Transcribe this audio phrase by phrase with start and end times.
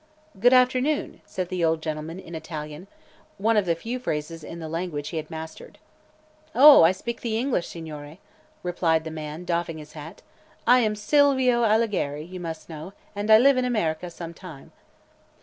[0.39, 2.87] "Good afternoon," said the old gentleman in Italian
[3.37, 5.77] one of the few phrases in the language he had mastered.
[6.55, 8.17] "Oh, I speak the English, Signore,"
[8.63, 10.23] replied the man, doffing his hat.
[10.65, 14.71] "I am Silvio Allegheri, you must know, and I live in America some time."